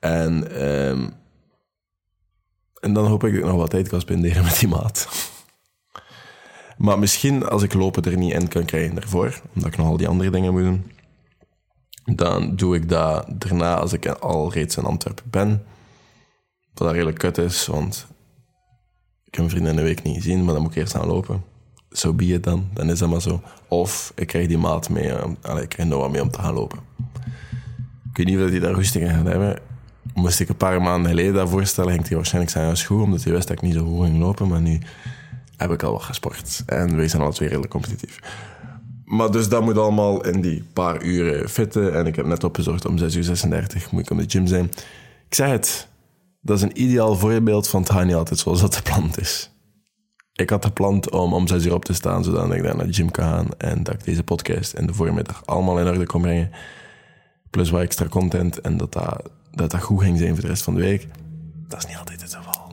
En, 0.00 0.62
um, 0.68 1.12
en 2.80 2.92
dan 2.92 3.06
hoop 3.06 3.24
ik 3.24 3.30
dat 3.30 3.40
ik 3.40 3.46
nog 3.46 3.56
wat 3.56 3.70
tijd 3.70 3.88
kan 3.88 4.00
spenderen 4.00 4.44
met 4.44 4.58
die 4.58 4.68
maat. 4.68 5.08
maar 6.78 6.98
misschien 6.98 7.44
als 7.44 7.62
ik 7.62 7.74
lopen 7.74 8.02
er 8.02 8.16
niet 8.16 8.32
in 8.32 8.48
kan 8.48 8.64
krijgen 8.64 8.94
daarvoor, 8.94 9.40
omdat 9.54 9.72
ik 9.72 9.76
nog 9.76 9.86
al 9.86 9.96
die 9.96 10.08
andere 10.08 10.30
dingen 10.30 10.52
moet 10.52 10.62
doen, 10.62 10.84
dan 12.16 12.56
doe 12.56 12.76
ik 12.76 12.88
dat 12.88 13.26
daarna 13.28 13.76
als 13.76 13.92
ik 13.92 14.06
al 14.06 14.52
reeds 14.52 14.76
in 14.76 14.84
Antwerpen 14.84 15.30
ben. 15.30 15.64
Wat 16.74 16.92
redelijk 16.92 17.18
kut 17.18 17.38
is, 17.38 17.66
want 17.66 18.06
ik 19.24 19.34
heb 19.34 19.36
mijn 19.36 19.50
vrienden 19.50 19.76
een 19.76 19.82
week 19.82 20.02
niet 20.02 20.16
gezien, 20.16 20.44
maar 20.44 20.54
dan 20.54 20.62
moet 20.62 20.70
ik 20.70 20.76
eerst 20.76 20.92
gaan 20.92 21.06
lopen 21.06 21.42
zo 21.90 22.12
be 22.12 22.24
it 22.24 22.42
dan. 22.42 22.68
Dan 22.72 22.90
is 22.90 22.98
dat 22.98 23.08
maar 23.08 23.20
zo. 23.20 23.42
Of 23.68 24.12
ik 24.14 24.26
krijg 24.26 24.46
die 24.46 24.58
maat 24.58 24.88
mee. 24.88 25.08
Uh, 25.08 25.62
ik 25.62 25.68
krijg 25.68 25.88
Noah 25.88 26.10
mee 26.10 26.22
om 26.22 26.30
te 26.30 26.38
gaan 26.38 26.54
lopen. 26.54 26.78
Ik 28.10 28.16
weet 28.16 28.26
niet 28.26 28.38
of 28.44 28.50
hij 28.50 28.58
daar 28.58 28.74
rustig 28.74 29.02
in 29.02 29.08
gaat 29.08 29.26
hebben. 29.26 29.58
Moest 30.14 30.40
ik 30.40 30.48
een 30.48 30.56
paar 30.56 30.82
maanden 30.82 31.10
geleden 31.10 31.34
dat 31.34 31.48
voorstellen, 31.48 31.92
ging 31.92 32.06
hij 32.06 32.16
waarschijnlijk 32.16 32.52
zijn 32.52 32.68
als 32.68 32.84
goed, 32.84 33.02
omdat 33.02 33.22
hij 33.22 33.32
wist 33.32 33.48
dat 33.48 33.56
ik 33.56 33.62
niet 33.62 33.74
zo 33.74 33.84
goed 33.84 34.04
ging 34.04 34.18
lopen. 34.18 34.48
Maar 34.48 34.60
nu 34.60 34.80
heb 35.56 35.70
ik 35.70 35.82
al 35.82 35.92
wat 35.92 36.02
gesport. 36.02 36.62
En 36.66 36.96
wij 36.96 37.08
zijn 37.08 37.22
al 37.22 37.32
twee 37.32 37.48
redelijk 37.48 37.72
competitief. 37.72 38.18
Maar 39.08 39.30
dus 39.30 39.48
dat 39.48 39.62
moet 39.62 39.78
allemaal 39.78 40.24
in 40.24 40.40
die 40.40 40.64
paar 40.72 41.02
uren 41.02 41.48
fitten. 41.48 41.94
En 41.94 42.06
ik 42.06 42.16
heb 42.16 42.26
net 42.26 42.44
opgezocht 42.44 42.86
om 42.86 42.98
6 42.98 43.14
uur 43.14 43.24
36 43.24 43.90
moet 43.90 44.00
ik 44.00 44.10
op 44.10 44.18
de 44.18 44.24
gym 44.28 44.46
zijn. 44.46 44.64
Ik 45.28 45.34
zeg 45.34 45.48
het, 45.48 45.88
dat 46.40 46.56
is 46.56 46.62
een 46.62 46.82
ideaal 46.82 47.16
voorbeeld 47.16 47.68
van 47.68 47.80
het 47.80 47.90
gaat 47.90 48.04
niet 48.04 48.14
altijd 48.14 48.38
zoals 48.38 48.60
dat 48.60 48.76
gepland 48.76 49.20
is 49.20 49.50
ik 50.40 50.50
had 50.50 50.64
gepland 50.64 51.10
om 51.10 51.32
om 51.34 51.46
zes 51.46 51.64
uur 51.64 51.74
op 51.74 51.84
te 51.84 51.92
staan, 51.92 52.24
zodat 52.24 52.52
ik 52.52 52.62
naar 52.62 52.86
de 52.86 52.92
gym 52.92 53.10
kan 53.10 53.24
gaan 53.24 53.48
en 53.56 53.82
dat 53.82 53.94
ik 53.94 54.04
deze 54.04 54.22
podcast 54.22 54.72
in 54.72 54.86
de 54.86 54.94
voormiddag 54.94 55.46
allemaal 55.46 55.78
in 55.78 55.86
orde 55.86 56.06
kon 56.06 56.22
brengen. 56.22 56.50
Plus 57.50 57.70
wat 57.70 57.80
extra 57.80 58.08
content 58.08 58.60
en 58.60 58.76
dat 58.76 58.92
dat, 58.92 59.30
dat 59.50 59.70
dat 59.70 59.82
goed 59.82 60.02
ging 60.02 60.18
zijn 60.18 60.32
voor 60.32 60.40
de 60.42 60.48
rest 60.48 60.62
van 60.62 60.74
de 60.74 60.80
week. 60.80 61.08
Dat 61.68 61.78
is 61.78 61.86
niet 61.86 61.96
altijd 61.96 62.20
het 62.20 62.34
geval. 62.34 62.72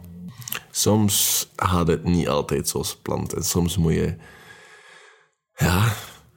Soms 0.72 1.48
gaat 1.56 1.88
het 1.88 2.04
niet 2.04 2.27
altijd 2.27 2.68
zoals 2.68 2.92
gepland 2.92 3.34
en 3.34 3.44
soms 3.44 3.77
moet 3.77 3.94
je 3.94 4.15
ja, 5.56 5.94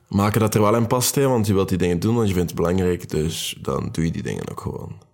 maken 0.08 0.40
dat 0.40 0.54
er 0.54 0.60
wel 0.60 0.76
in 0.76 0.86
past, 0.86 1.14
hè, 1.14 1.28
want 1.28 1.46
je 1.46 1.54
wilt 1.54 1.68
die 1.68 1.78
dingen 1.78 2.00
doen, 2.00 2.14
want 2.14 2.28
je 2.28 2.34
vindt 2.34 2.50
het 2.50 2.60
belangrijk, 2.60 3.10
dus 3.10 3.58
dan 3.62 3.88
doe 3.92 4.04
je 4.04 4.10
die 4.10 4.22
dingen 4.22 4.50
ook 4.50 4.60
gewoon. 4.60 5.06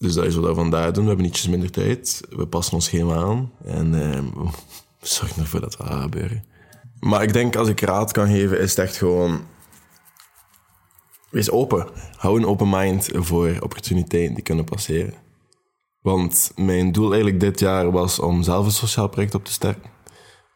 Dus 0.00 0.14
dat 0.14 0.24
is 0.24 0.34
wat 0.34 0.44
we 0.44 0.54
vandaag 0.54 0.90
doen. 0.90 1.02
We 1.02 1.08
hebben 1.08 1.26
ietsjes 1.26 1.48
minder 1.48 1.70
tijd. 1.70 2.20
We 2.30 2.46
passen 2.46 2.74
ons 2.74 2.84
schema 2.84 3.16
aan. 3.16 3.52
En 3.64 3.90
we 5.00 5.06
zorgen 5.06 5.42
ervoor 5.42 5.60
dat 5.60 5.76
gaat 5.76 6.02
gebeuren. 6.02 6.44
Maar 7.00 7.22
ik 7.22 7.32
denk, 7.32 7.56
als 7.56 7.68
ik 7.68 7.80
raad 7.80 8.12
kan 8.12 8.26
geven, 8.26 8.60
is 8.60 8.70
het 8.70 8.78
echt 8.78 8.96
gewoon... 8.96 9.40
Wees 11.30 11.50
open. 11.50 11.86
Hou 12.16 12.38
een 12.38 12.46
open 12.46 12.68
mind 12.68 13.08
voor 13.12 13.56
opportuniteiten 13.60 14.34
die 14.34 14.42
kunnen 14.42 14.64
passeren. 14.64 15.14
Want 16.02 16.52
mijn 16.56 16.92
doel 16.92 17.08
eigenlijk 17.08 17.40
dit 17.40 17.60
jaar 17.60 17.90
was 17.90 18.18
om 18.18 18.42
zelf 18.42 18.64
een 18.64 18.72
sociaal 18.72 19.08
project 19.08 19.34
op 19.34 19.44
te 19.44 19.52
starten. 19.52 19.90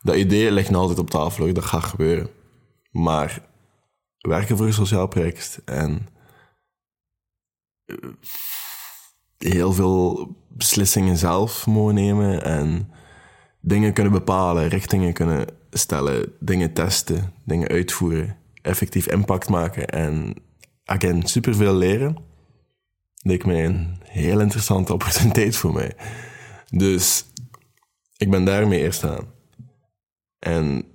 Dat 0.02 0.14
idee 0.14 0.50
ligt 0.50 0.70
nog 0.70 0.80
altijd 0.80 0.98
op 0.98 1.10
tafel, 1.10 1.52
dat 1.52 1.64
gaat 1.64 1.84
gebeuren. 1.84 2.30
Maar 2.94 3.42
werken 4.18 4.56
voor 4.56 4.66
een 4.66 4.72
sociaal 4.72 5.06
project 5.06 5.60
en 5.64 6.08
eh, 7.84 7.96
heel 9.38 9.72
veel 9.72 10.36
beslissingen 10.48 11.16
zelf 11.16 11.66
mogen 11.66 11.94
nemen 11.94 12.44
en 12.44 12.90
dingen 13.60 13.92
kunnen 13.92 14.12
bepalen, 14.12 14.68
richtingen 14.68 15.12
kunnen 15.12 15.46
stellen, 15.70 16.32
dingen 16.40 16.72
testen, 16.72 17.32
dingen 17.44 17.68
uitvoeren, 17.68 18.36
effectief 18.62 19.06
impact 19.06 19.48
maken 19.48 19.88
en 19.88 20.34
again 20.84 21.22
superveel 21.22 21.74
leren, 21.74 22.16
leek 23.16 23.46
mij 23.46 23.64
een 23.64 23.98
heel 24.04 24.40
interessante 24.40 24.92
opportuniteit 24.96 25.56
voor 25.56 25.72
mij. 25.72 25.96
Dus 26.70 27.24
ik 28.16 28.30
ben 28.30 28.44
daarmee 28.44 28.80
eerst 28.80 29.04
aan. 29.04 29.32
En 30.38 30.93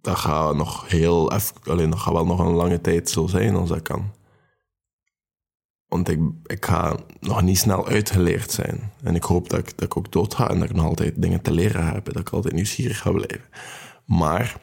dat 0.00 0.16
gaat 0.16 0.54
nog 0.54 0.88
heel, 0.88 1.30
alleen 1.62 1.90
dat 1.90 1.98
gaat 1.98 2.12
wel 2.12 2.26
nog 2.26 2.38
een 2.38 2.54
lange 2.54 2.80
tijd 2.80 3.10
zo 3.10 3.26
zijn 3.26 3.54
als 3.54 3.68
dat 3.68 3.82
kan. 3.82 4.12
Want 5.86 6.08
ik, 6.08 6.20
ik 6.46 6.64
ga 6.64 6.96
nog 7.20 7.42
niet 7.42 7.58
snel 7.58 7.86
uitgeleerd 7.86 8.50
zijn. 8.50 8.92
En 9.02 9.14
ik 9.14 9.22
hoop 9.22 9.48
dat 9.48 9.58
ik, 9.58 9.78
dat 9.78 9.84
ik 9.84 9.96
ook 9.96 10.12
dood 10.12 10.34
ga 10.34 10.50
en 10.50 10.58
dat 10.58 10.70
ik 10.70 10.76
nog 10.76 10.84
altijd 10.84 11.22
dingen 11.22 11.42
te 11.42 11.52
leren 11.52 11.86
heb. 11.86 12.04
Dat 12.04 12.18
ik 12.18 12.30
altijd 12.30 12.54
nieuwsgierig 12.54 12.98
ga 12.98 13.10
blijven. 13.10 13.48
Maar 14.04 14.60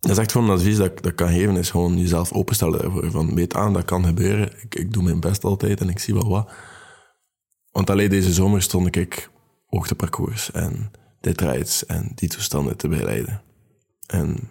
dat 0.00 0.10
is 0.10 0.18
echt 0.18 0.32
gewoon 0.32 0.50
een 0.50 0.56
advies 0.56 0.76
dat 0.76 0.86
ik, 0.86 1.02
dat 1.02 1.14
kan 1.14 1.28
geven, 1.28 1.56
is 1.56 1.70
gewoon 1.70 1.98
jezelf 1.98 2.32
openstellen 2.32 2.80
daarvoor. 2.80 3.10
Van 3.10 3.34
weet 3.34 3.54
aan, 3.54 3.72
dat 3.72 3.84
kan 3.84 4.04
gebeuren. 4.04 4.52
Ik, 4.62 4.74
ik 4.74 4.92
doe 4.92 5.02
mijn 5.02 5.20
best 5.20 5.44
altijd 5.44 5.80
en 5.80 5.88
ik 5.88 5.98
zie 5.98 6.14
wel 6.14 6.28
wat. 6.28 6.50
Want 7.70 7.90
alleen 7.90 8.10
deze 8.10 8.32
zomer 8.32 8.62
stond 8.62 8.96
ik 8.96 9.30
hoogteparcours 9.66 10.50
en 10.50 10.90
dit 11.20 11.42
en 11.86 12.12
die 12.14 12.28
toestanden 12.28 12.76
te 12.76 12.88
begeleiden. 12.88 13.42
En 14.06 14.48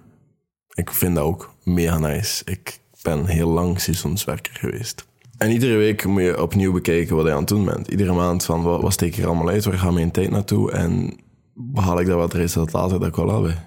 ik 0.74 0.91
vind 0.91 1.15
dat 1.15 1.24
ook 1.24 1.53
mega 1.63 1.98
nice. 1.98 2.43
Ik 2.45 2.79
ben 3.01 3.25
heel 3.25 3.50
lang 3.50 3.79
seizoenswerker 3.81 4.53
geweest. 4.53 5.05
En 5.38 5.51
iedere 5.51 5.75
week 5.75 6.05
moet 6.05 6.22
je 6.22 6.41
opnieuw 6.41 6.72
bekijken 6.72 7.15
wat 7.15 7.25
je 7.25 7.31
aan 7.31 7.38
het 7.38 7.48
doen 7.48 7.65
bent. 7.65 7.88
Iedere 7.88 8.13
maand 8.13 8.45
van 8.45 8.63
wat, 8.63 8.81
wat 8.81 8.93
steek 8.93 9.15
ik 9.15 9.24
er 9.24 9.27
allemaal 9.27 9.50
uit, 9.50 9.65
waar 9.65 9.77
gaat 9.77 9.93
mijn 9.93 10.12
tijd 10.12 10.29
naartoe 10.29 10.72
en 10.72 11.17
behaal 11.53 12.00
ik 12.00 12.07
daar 12.07 12.17
wat 12.17 12.33
resultaten 12.33 13.00
dat 13.00 13.10
ik 13.10 13.15
wel 13.15 13.43
heb. 13.43 13.57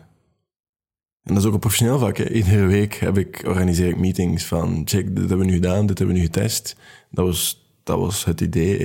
En 1.22 1.34
dat 1.34 1.42
is 1.42 1.48
ook 1.48 1.54
op 1.54 1.60
professioneel 1.60 1.98
vlak. 1.98 2.18
Iedere 2.18 2.66
week 2.66 2.94
heb 2.94 3.18
ik, 3.18 3.42
organiseer 3.46 3.88
ik 3.88 3.98
meetings 3.98 4.44
van 4.44 4.82
check, 4.84 5.06
dit 5.06 5.18
hebben 5.18 5.38
we 5.38 5.44
nu 5.44 5.52
gedaan, 5.52 5.86
dit 5.86 5.98
hebben 5.98 6.16
we 6.16 6.22
nu 6.22 6.26
getest. 6.26 6.76
Dat 7.10 7.26
was, 7.26 7.70
dat 7.82 7.98
was 7.98 8.24
het 8.24 8.40
idee. 8.40 8.78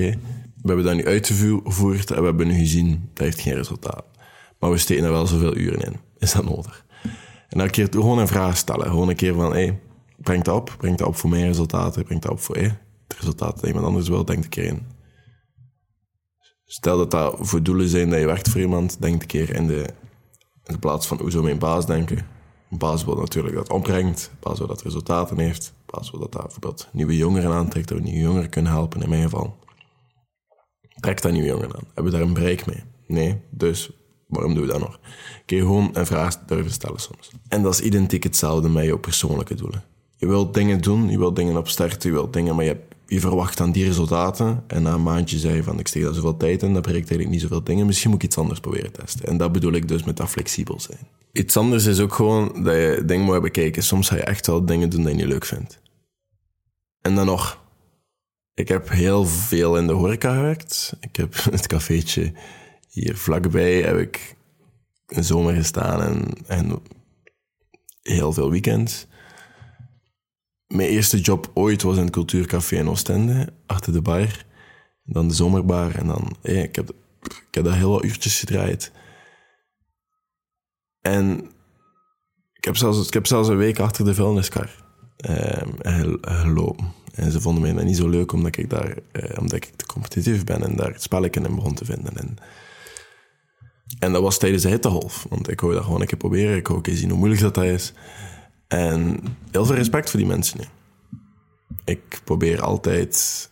We 0.62 0.68
hebben 0.68 0.84
dat 0.84 0.94
nu 0.94 1.06
uitgevoerd 1.06 2.10
en 2.10 2.18
we 2.18 2.24
hebben 2.24 2.46
nu 2.46 2.54
gezien, 2.54 3.08
dat 3.12 3.24
heeft 3.24 3.40
geen 3.40 3.54
resultaat. 3.54 4.04
Maar 4.58 4.70
we 4.70 4.78
steken 4.78 5.04
er 5.04 5.10
wel 5.10 5.26
zoveel 5.26 5.56
uren 5.56 5.80
in. 5.80 5.96
Is 6.18 6.32
dat 6.32 6.44
nodig? 6.44 6.84
En 7.52 7.58
dan 7.58 7.70
keer 7.70 7.88
gewoon 7.90 8.18
een 8.18 8.28
vraag 8.28 8.56
stellen. 8.56 8.86
Gewoon 8.86 9.08
een 9.08 9.16
keer 9.16 9.34
van, 9.34 9.52
hey, 9.52 9.80
breng 10.16 10.44
dat 10.44 10.54
op. 10.54 10.74
Breng 10.78 10.96
dat 10.96 11.06
op 11.06 11.16
voor 11.16 11.30
mijn 11.30 11.46
resultaten. 11.46 12.04
Breng 12.04 12.20
dat 12.20 12.30
op 12.30 12.40
voor 12.40 12.56
hey, 12.56 12.78
het 13.08 13.16
resultaat 13.18 13.54
dat 13.54 13.66
iemand 13.66 13.86
anders 13.86 14.08
wil. 14.08 14.24
Denk 14.24 14.44
een 14.44 14.50
keer 14.50 14.64
in. 14.64 14.86
Stel 16.64 16.98
dat 16.98 17.10
dat 17.10 17.36
voor 17.38 17.62
doelen 17.62 17.88
zijn 17.88 18.10
dat 18.10 18.18
je 18.18 18.26
werkt 18.26 18.48
voor 18.48 18.60
iemand. 18.60 19.00
Denk 19.00 19.22
een 19.22 19.28
keer 19.28 19.54
in 19.54 19.66
de, 19.66 19.86
in 20.64 20.78
plaats 20.78 21.06
van, 21.06 21.18
hoe 21.20 21.30
zou 21.30 21.44
mijn 21.44 21.58
baas 21.58 21.86
denken? 21.86 22.16
Een 22.70 22.78
baas 22.78 23.04
wil 23.04 23.16
natuurlijk 23.16 23.54
dat 23.54 23.70
opbrengt. 23.70 24.30
Een 24.32 24.38
baas 24.40 24.58
wil 24.58 24.66
dat 24.66 24.82
resultaten 24.82 25.38
heeft. 25.38 25.74
Een 25.76 25.94
baas 25.98 26.10
wil 26.10 26.20
dat 26.20 26.32
dat 26.32 26.42
bijvoorbeeld 26.42 26.88
nieuwe 26.92 27.16
jongeren 27.16 27.52
aantrekt. 27.52 27.88
Dat 27.88 27.98
we 27.98 28.04
nieuwe 28.04 28.20
jongeren 28.20 28.50
kunnen 28.50 28.72
helpen, 28.72 29.02
in 29.02 29.08
mijn 29.08 29.22
geval. 29.22 29.58
Trek 31.00 31.22
dat 31.22 31.32
nieuwe 31.32 31.46
jongeren 31.46 31.74
aan. 31.74 31.84
Hebben 31.84 32.04
we 32.04 32.18
daar 32.18 32.20
een 32.26 32.34
bereik 32.34 32.66
mee? 32.66 32.82
Nee. 33.06 33.40
Dus 33.50 33.90
waarom 34.32 34.54
doe 34.54 34.66
je 34.66 34.72
dat 34.72 34.80
nog? 34.80 34.98
Kun 35.46 35.56
je 35.56 35.62
gewoon 35.62 35.90
een 35.92 36.06
vraag 36.06 36.38
durven 36.46 36.72
stellen 36.72 37.00
soms. 37.00 37.30
En 37.48 37.62
dat 37.62 37.74
is 37.74 37.80
identiek 37.80 38.22
hetzelfde 38.22 38.68
met 38.68 38.84
je 38.84 38.98
persoonlijke 38.98 39.54
doelen. 39.54 39.84
Je 40.16 40.26
wilt 40.26 40.54
dingen 40.54 40.80
doen, 40.80 41.10
je 41.10 41.18
wilt 41.18 41.36
dingen 41.36 41.56
opstarten, 41.56 42.10
je 42.10 42.16
wilt 42.16 42.32
dingen, 42.32 42.54
maar 42.54 42.64
je, 42.64 42.76
je 43.06 43.20
verwacht 43.20 43.58
dan 43.58 43.72
die 43.72 43.84
resultaten. 43.84 44.64
En 44.66 44.82
na 44.82 44.92
een 44.92 45.02
maandje 45.02 45.38
zei 45.38 45.54
je 45.54 45.62
van, 45.62 45.78
ik 45.78 45.88
steek 45.88 46.02
daar 46.02 46.14
zoveel 46.14 46.36
tijd 46.36 46.62
in, 46.62 46.74
dat 46.74 46.82
bereikt 46.82 47.10
eigenlijk 47.10 47.30
niet 47.30 47.40
zoveel 47.40 47.64
dingen. 47.64 47.86
Misschien 47.86 48.10
moet 48.10 48.22
ik 48.22 48.28
iets 48.28 48.38
anders 48.38 48.60
proberen 48.60 48.92
testen. 48.92 49.26
En 49.26 49.36
dat 49.36 49.52
bedoel 49.52 49.72
ik 49.72 49.88
dus 49.88 50.04
met 50.04 50.16
dat 50.16 50.28
flexibel 50.28 50.80
zijn. 50.80 50.98
Iets 51.32 51.56
anders 51.56 51.86
is 51.86 52.00
ook 52.00 52.14
gewoon 52.14 52.62
dat 52.62 52.74
je 52.74 53.02
dingen 53.06 53.24
moet 53.24 53.42
bekijken. 53.42 53.82
Soms 53.82 54.08
ga 54.08 54.16
je 54.16 54.22
echt 54.22 54.46
wel 54.46 54.64
dingen 54.64 54.90
doen 54.90 55.00
die 55.00 55.08
je 55.08 55.14
niet 55.14 55.26
leuk 55.26 55.44
vindt. 55.44 55.80
En 57.00 57.14
dan 57.14 57.26
nog, 57.26 57.58
ik 58.54 58.68
heb 58.68 58.90
heel 58.90 59.24
veel 59.24 59.76
in 59.76 59.86
de 59.86 59.92
horeca 59.92 60.34
gewerkt. 60.34 60.96
Ik 61.00 61.16
heb 61.16 61.34
het 61.50 61.66
cafeetje 61.66 62.32
hier 62.92 63.16
vlakbij 63.16 63.82
heb 63.82 63.96
ik 63.96 64.36
een 65.06 65.24
zomer 65.24 65.54
gestaan 65.54 66.02
en, 66.02 66.46
en 66.46 66.82
heel 68.02 68.32
veel 68.32 68.50
weekends. 68.50 69.06
Mijn 70.66 70.88
eerste 70.88 71.20
job 71.20 71.50
ooit 71.54 71.82
was 71.82 71.96
in 71.96 72.02
het 72.02 72.12
cultuurcafé 72.12 72.76
in 72.76 72.88
Oostende, 72.88 73.52
achter 73.66 73.92
de 73.92 74.02
bar. 74.02 74.44
Dan 75.04 75.28
de 75.28 75.34
zomerbar 75.34 75.94
en 75.94 76.06
dan... 76.06 76.36
ik, 76.42 76.76
heb, 76.76 76.90
ik 77.22 77.46
heb 77.50 77.64
daar 77.64 77.76
heel 77.76 77.90
wat 77.90 78.04
uurtjes 78.04 78.38
gedraaid. 78.38 78.92
En 81.00 81.50
ik 82.52 82.64
heb 82.64 82.76
zelfs, 82.76 83.06
ik 83.06 83.12
heb 83.12 83.26
zelfs 83.26 83.48
een 83.48 83.56
week 83.56 83.78
achter 83.78 84.04
de 84.04 84.14
vuilniskar 84.14 84.84
eh, 85.16 85.62
gelopen. 86.20 86.92
En 87.14 87.32
ze 87.32 87.40
vonden 87.40 87.74
mij 87.74 87.84
niet 87.84 87.96
zo 87.96 88.08
leuk 88.08 88.32
omdat 88.32 88.56
ik 88.56 88.70
daar, 88.70 88.96
eh, 89.12 89.38
omdat 89.38 89.52
ik 89.52 89.64
te 89.64 89.86
competitief 89.86 90.44
ben 90.44 90.62
en 90.62 90.76
daar 90.76 90.92
het 90.92 91.02
spelletje 91.02 91.40
in 91.40 91.54
begon 91.54 91.74
te 91.74 91.84
vinden. 91.84 92.16
En 92.16 92.36
en 93.98 94.12
dat 94.12 94.22
was 94.22 94.38
tijdens 94.38 94.62
de 94.62 94.68
hittegolf. 94.68 95.26
Want 95.28 95.50
ik 95.50 95.60
wou 95.60 95.74
dat 95.74 95.84
gewoon 95.84 96.00
een 96.00 96.06
keer 96.06 96.18
proberen. 96.18 96.56
Ik 96.56 96.66
wou 96.66 96.78
ook 96.78 96.86
eens 96.86 96.98
zien 96.98 97.08
hoe 97.08 97.18
moeilijk 97.18 97.42
dat, 97.42 97.54
dat 97.54 97.64
is. 97.64 97.92
En 98.68 99.20
heel 99.50 99.64
veel 99.64 99.74
respect 99.74 100.10
voor 100.10 100.18
die 100.18 100.28
mensen. 100.28 100.60
Ik 101.84 102.20
probeer 102.24 102.62
altijd... 102.62 103.50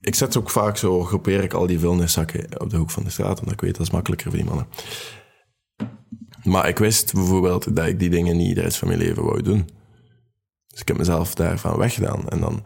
Ik 0.00 0.14
zet 0.14 0.36
ook 0.36 0.50
vaak 0.50 0.76
zo, 0.76 1.02
groepeer 1.04 1.42
ik 1.42 1.52
al 1.52 1.66
die 1.66 1.78
vuilniszakken 1.78 2.60
op 2.60 2.70
de 2.70 2.76
hoek 2.76 2.90
van 2.90 3.04
de 3.04 3.10
straat, 3.10 3.38
omdat 3.38 3.54
ik 3.54 3.60
weet 3.60 3.76
dat 3.76 3.86
is 3.86 3.92
makkelijker 3.92 4.28
voor 4.28 4.38
die 4.38 4.48
mannen. 4.48 4.66
Maar 6.44 6.68
ik 6.68 6.78
wist 6.78 7.12
bijvoorbeeld 7.12 7.76
dat 7.76 7.86
ik 7.86 7.98
die 7.98 8.10
dingen 8.10 8.36
niet 8.36 8.54
de 8.54 8.60
rest 8.60 8.78
van 8.78 8.88
mijn 8.88 9.00
leven 9.00 9.24
wou 9.24 9.42
doen. 9.42 9.68
Dus 10.66 10.80
ik 10.80 10.88
heb 10.88 10.96
mezelf 10.96 11.34
daarvan 11.34 11.78
weggedaan. 11.78 12.28
En 12.28 12.40
dan, 12.40 12.54
op 12.54 12.64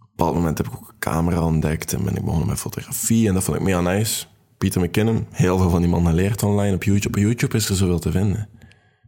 een 0.00 0.08
bepaald 0.10 0.34
moment 0.34 0.58
heb 0.58 0.66
ik 0.66 0.76
ook 0.76 0.88
een 0.88 0.98
camera 0.98 1.44
ontdekt 1.44 1.92
en 1.92 2.04
ben 2.04 2.16
ik 2.16 2.24
begonnen 2.24 2.48
met 2.48 2.58
fotografie. 2.58 3.28
En 3.28 3.34
dat 3.34 3.44
vond 3.44 3.56
ik 3.56 3.62
mega 3.62 3.80
nice. 3.80 4.26
Peter 4.58 4.80
McKinnon, 4.80 5.26
heel 5.30 5.58
veel 5.58 5.70
van 5.70 5.80
die 5.80 5.90
mannen 5.90 6.14
leert 6.14 6.42
online 6.42 6.74
op 6.74 6.84
YouTube. 6.84 7.18
Op 7.18 7.24
YouTube 7.24 7.56
is 7.56 7.68
er 7.68 7.76
zoveel 7.76 7.98
te 7.98 8.10
vinden. 8.10 8.48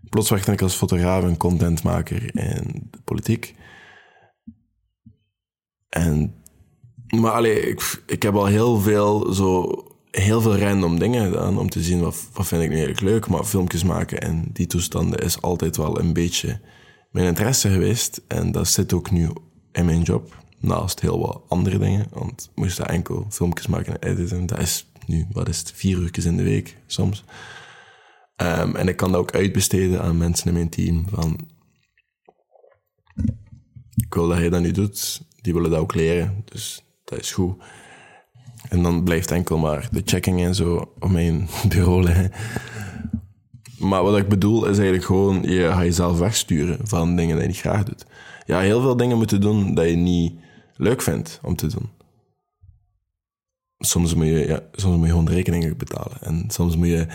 Plots 0.09 0.31
werkte 0.31 0.53
ik 0.53 0.63
als 0.63 0.75
fotograaf 0.75 1.25
en 1.25 1.37
contentmaker 1.37 2.23
in 2.23 2.89
de 2.91 2.99
politiek. 3.05 3.55
En, 5.89 6.35
maar 7.07 7.33
allee, 7.33 7.61
ik, 7.61 8.03
ik 8.07 8.23
heb 8.23 8.35
al 8.35 8.47
heel 8.47 8.81
veel, 8.81 9.33
zo, 9.33 9.73
heel 10.11 10.41
veel 10.41 10.59
random 10.59 10.99
dingen 10.99 11.25
gedaan 11.25 11.59
om 11.59 11.71
te 11.71 11.83
zien 11.83 12.01
wat, 12.01 12.29
wat 12.33 12.47
vind 12.47 12.63
ik 12.63 12.69
nu 12.69 12.75
eigenlijk 12.75 13.07
leuk. 13.07 13.29
Maar 13.29 13.45
filmpjes 13.45 13.85
maken 13.85 14.21
en 14.21 14.51
die 14.53 14.67
toestanden 14.67 15.19
is 15.19 15.43
altijd 15.43 15.77
wel 15.77 16.01
een 16.01 16.13
beetje 16.13 16.61
mijn 17.11 17.27
interesse 17.27 17.71
geweest. 17.71 18.23
En 18.29 18.53
dat 18.53 18.69
zit 18.69 18.93
ook 18.93 19.11
nu 19.11 19.31
in 19.73 19.85
mijn 19.85 20.03
job. 20.03 20.45
Naast 20.59 21.01
heel 21.01 21.19
wat 21.19 21.43
andere 21.49 21.79
dingen. 21.79 22.07
Want 22.13 22.51
moest 22.55 22.77
daar 22.77 22.89
enkel 22.89 23.27
filmpjes 23.29 23.67
maken 23.67 24.01
en 24.01 24.11
editen. 24.11 24.47
Dat 24.47 24.59
is 24.59 24.91
nu, 25.07 25.27
wat 25.33 25.49
is 25.49 25.59
het, 25.59 25.73
vier 25.73 25.99
uur 25.99 26.27
in 26.27 26.37
de 26.37 26.43
week 26.43 26.77
soms. 26.87 27.25
Um, 28.43 28.77
en 28.77 28.89
ik 28.89 28.97
kan 28.97 29.13
dat 29.13 29.21
ook 29.21 29.35
uitbesteden 29.35 30.03
aan 30.03 30.19
mensen 30.19 30.47
in 30.47 30.53
mijn 30.53 30.69
team. 30.69 31.05
Van, 31.11 31.39
ik 33.95 34.15
wil 34.15 34.29
dat 34.29 34.37
hij 34.37 34.49
dat 34.49 34.61
nu 34.61 34.71
doet. 34.71 35.23
Die 35.41 35.55
willen 35.55 35.71
dat 35.71 35.81
ook 35.81 35.95
leren. 35.95 36.43
Dus 36.45 36.85
dat 37.05 37.19
is 37.19 37.33
goed. 37.33 37.63
En 38.69 38.83
dan 38.83 39.05
blijft 39.05 39.31
enkel 39.31 39.59
maar 39.59 39.89
de 39.91 40.03
checking 40.05 40.41
en 40.41 40.55
zo 40.55 40.93
op 40.99 41.11
mijn 41.11 41.49
bureau 41.69 42.03
liggen. 42.03 42.33
Maar 43.79 44.03
wat 44.03 44.19
ik 44.19 44.29
bedoel 44.29 44.63
is 44.63 44.77
eigenlijk 44.77 45.05
gewoon, 45.05 45.43
je 45.43 45.69
gaat 45.69 45.83
jezelf 45.83 46.19
wegsturen 46.19 46.79
van 46.83 47.17
dingen 47.17 47.35
die 47.35 47.43
je 47.43 47.51
niet 47.51 47.61
graag 47.61 47.85
doet. 47.85 48.07
Ja, 48.47 48.61
heel 48.61 48.81
veel 48.81 48.97
dingen 48.97 49.17
moeten 49.17 49.41
doen 49.41 49.75
dat 49.75 49.89
je 49.89 49.97
niet 49.97 50.41
leuk 50.77 51.03
vindt 51.03 51.41
om 51.43 51.57
te 51.57 51.67
doen 51.67 51.96
soms 53.79 54.15
moet 54.15 54.27
je, 54.27 54.47
ja, 54.47 54.61
soms 54.73 54.97
moet 54.97 55.07
je 55.07 55.11
gewoon 55.11 55.29
rekeningen 55.29 55.77
betalen. 55.77 56.21
En 56.21 56.45
soms 56.49 56.77
moet 56.77 56.89
je 56.89 57.07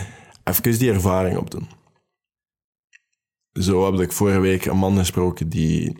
even 0.44 0.78
die 0.78 0.92
ervaring 0.92 1.38
opdoen. 1.38 1.68
Zo 3.52 3.92
heb 3.92 4.00
ik 4.00 4.12
vorige 4.12 4.40
week 4.40 4.64
een 4.64 4.76
man 4.76 4.96
gesproken 4.96 5.48
die 5.48 5.96